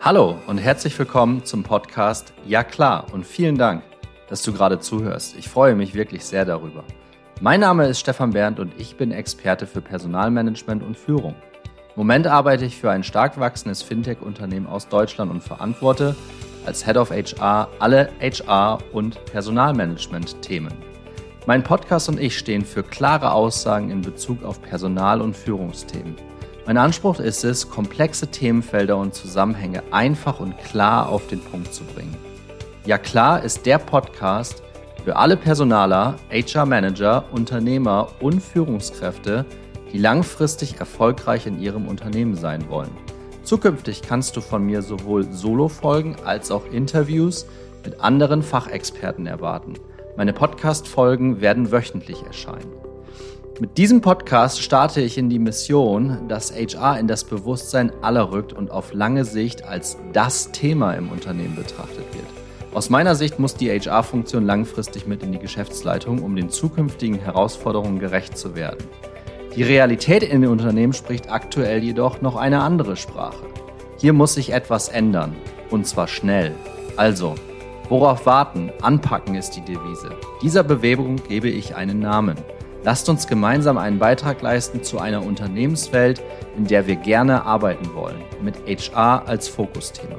Hallo 0.00 0.38
und 0.46 0.58
herzlich 0.58 0.96
willkommen 0.96 1.44
zum 1.44 1.64
Podcast 1.64 2.32
Ja 2.46 2.62
klar 2.62 3.06
und 3.12 3.26
vielen 3.26 3.58
Dank, 3.58 3.82
dass 4.28 4.42
du 4.42 4.52
gerade 4.52 4.78
zuhörst. 4.78 5.36
Ich 5.36 5.48
freue 5.48 5.74
mich 5.74 5.92
wirklich 5.94 6.24
sehr 6.24 6.44
darüber. 6.44 6.84
Mein 7.40 7.58
Name 7.58 7.88
ist 7.88 7.98
Stefan 7.98 8.30
Berndt 8.30 8.60
und 8.60 8.72
ich 8.78 8.96
bin 8.96 9.10
Experte 9.10 9.66
für 9.66 9.80
Personalmanagement 9.80 10.84
und 10.84 10.96
Führung. 10.96 11.34
Im 11.64 11.96
Moment 11.96 12.28
arbeite 12.28 12.64
ich 12.64 12.76
für 12.76 12.92
ein 12.92 13.02
stark 13.02 13.40
wachsendes 13.40 13.82
Fintech-Unternehmen 13.82 14.68
aus 14.68 14.86
Deutschland 14.86 15.32
und 15.32 15.42
verantworte 15.42 16.14
als 16.64 16.86
Head 16.86 16.96
of 16.96 17.10
HR 17.10 17.68
alle 17.80 18.10
HR- 18.20 18.78
und 18.92 19.22
Personalmanagement-Themen. 19.24 20.74
Mein 21.46 21.64
Podcast 21.64 22.08
und 22.08 22.20
ich 22.20 22.38
stehen 22.38 22.64
für 22.64 22.84
klare 22.84 23.32
Aussagen 23.32 23.90
in 23.90 24.02
Bezug 24.02 24.44
auf 24.44 24.62
Personal- 24.62 25.20
und 25.20 25.36
Führungsthemen. 25.36 26.14
Mein 26.68 26.76
Anspruch 26.76 27.18
ist 27.18 27.44
es, 27.44 27.70
komplexe 27.70 28.26
Themenfelder 28.26 28.98
und 28.98 29.14
Zusammenhänge 29.14 29.84
einfach 29.90 30.38
und 30.38 30.58
klar 30.58 31.08
auf 31.08 31.26
den 31.26 31.40
Punkt 31.40 31.72
zu 31.72 31.82
bringen. 31.82 32.14
Ja 32.84 32.98
klar 32.98 33.42
ist 33.42 33.64
der 33.64 33.78
Podcast 33.78 34.62
für 35.02 35.16
alle 35.16 35.38
Personaler, 35.38 36.16
HR-Manager, 36.30 37.24
Unternehmer 37.32 38.08
und 38.20 38.42
Führungskräfte, 38.42 39.46
die 39.94 39.98
langfristig 39.98 40.78
erfolgreich 40.78 41.46
in 41.46 41.58
ihrem 41.58 41.88
Unternehmen 41.88 42.34
sein 42.34 42.68
wollen. 42.68 42.94
Zukünftig 43.44 44.02
kannst 44.02 44.36
du 44.36 44.42
von 44.42 44.62
mir 44.62 44.82
sowohl 44.82 45.24
Solo-Folgen 45.32 46.16
als 46.26 46.50
auch 46.50 46.66
Interviews 46.70 47.46
mit 47.82 47.98
anderen 48.00 48.42
Fachexperten 48.42 49.26
erwarten. 49.26 49.72
Meine 50.18 50.34
Podcast-Folgen 50.34 51.40
werden 51.40 51.72
wöchentlich 51.72 52.24
erscheinen. 52.24 52.87
Mit 53.60 53.76
diesem 53.76 54.00
Podcast 54.00 54.62
starte 54.62 55.00
ich 55.00 55.18
in 55.18 55.28
die 55.28 55.40
Mission, 55.40 56.28
dass 56.28 56.52
HR 56.52 56.96
in 57.00 57.08
das 57.08 57.24
Bewusstsein 57.24 57.90
aller 58.02 58.30
rückt 58.30 58.52
und 58.52 58.70
auf 58.70 58.92
lange 58.92 59.24
Sicht 59.24 59.64
als 59.64 59.96
das 60.12 60.52
Thema 60.52 60.92
im 60.92 61.10
Unternehmen 61.10 61.56
betrachtet 61.56 62.04
wird. 62.14 62.26
Aus 62.72 62.88
meiner 62.88 63.16
Sicht 63.16 63.40
muss 63.40 63.56
die 63.56 63.68
HR-Funktion 63.68 64.46
langfristig 64.46 65.08
mit 65.08 65.24
in 65.24 65.32
die 65.32 65.40
Geschäftsleitung, 65.40 66.22
um 66.22 66.36
den 66.36 66.50
zukünftigen 66.50 67.18
Herausforderungen 67.18 67.98
gerecht 67.98 68.38
zu 68.38 68.54
werden. 68.54 68.86
Die 69.56 69.64
Realität 69.64 70.22
in 70.22 70.42
den 70.42 70.50
Unternehmen 70.50 70.92
spricht 70.92 71.28
aktuell 71.28 71.82
jedoch 71.82 72.20
noch 72.20 72.36
eine 72.36 72.60
andere 72.60 72.94
Sprache. 72.94 73.44
Hier 73.96 74.12
muss 74.12 74.34
sich 74.34 74.52
etwas 74.52 74.88
ändern, 74.88 75.34
und 75.70 75.84
zwar 75.84 76.06
schnell. 76.06 76.54
Also, 76.96 77.34
Worauf 77.88 78.26
warten? 78.26 78.70
Anpacken 78.82 79.34
ist 79.34 79.52
die 79.52 79.62
Devise. 79.62 80.10
Dieser 80.42 80.62
Bewegung 80.62 81.16
gebe 81.26 81.48
ich 81.48 81.74
einen 81.74 82.00
Namen. 82.00 82.36
Lasst 82.84 83.08
uns 83.08 83.26
gemeinsam 83.26 83.76
einen 83.76 83.98
Beitrag 83.98 84.40
leisten 84.40 84.82
zu 84.82 84.98
einer 84.98 85.24
Unternehmenswelt, 85.24 86.22
in 86.56 86.66
der 86.66 86.86
wir 86.86 86.96
gerne 86.96 87.44
arbeiten 87.44 87.94
wollen, 87.94 88.22
mit 88.40 88.54
HR 88.66 89.26
als 89.26 89.48
Fokusthema. 89.48 90.16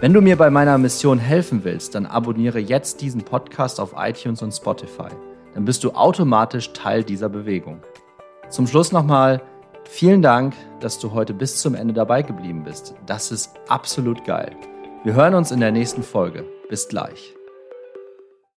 Wenn 0.00 0.12
du 0.12 0.20
mir 0.20 0.36
bei 0.36 0.50
meiner 0.50 0.76
Mission 0.76 1.18
helfen 1.18 1.64
willst, 1.64 1.94
dann 1.94 2.04
abonniere 2.04 2.58
jetzt 2.58 3.00
diesen 3.00 3.22
Podcast 3.22 3.80
auf 3.80 3.94
iTunes 3.96 4.42
und 4.42 4.52
Spotify. 4.52 5.08
Dann 5.54 5.64
bist 5.64 5.84
du 5.84 5.92
automatisch 5.92 6.72
Teil 6.74 7.02
dieser 7.02 7.30
Bewegung. 7.30 7.80
Zum 8.50 8.66
Schluss 8.66 8.92
nochmal 8.92 9.40
vielen 9.88 10.20
Dank, 10.20 10.54
dass 10.80 10.98
du 10.98 11.12
heute 11.12 11.32
bis 11.32 11.60
zum 11.62 11.74
Ende 11.74 11.94
dabei 11.94 12.22
geblieben 12.22 12.64
bist. 12.64 12.94
Das 13.06 13.32
ist 13.32 13.52
absolut 13.68 14.24
geil. 14.24 14.54
Wir 15.04 15.14
hören 15.14 15.34
uns 15.34 15.50
in 15.50 15.60
der 15.60 15.72
nächsten 15.72 16.02
Folge. 16.02 16.44
Bis 16.68 16.88
gleich. 16.88 17.34